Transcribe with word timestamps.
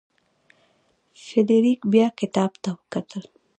فلیریک 1.23 1.79
بیا 1.91 2.07
کتاب 2.19 2.51
ته 2.63 2.69
وکتل. 2.77 3.23